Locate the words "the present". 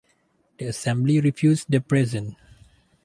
1.69-2.35